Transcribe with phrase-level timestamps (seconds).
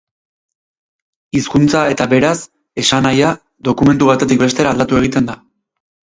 [1.39, 2.31] Hizkuntza eta beraz,
[2.83, 3.33] esanahia,
[3.69, 5.37] dokumentu batetik bestera aldatu egiten da.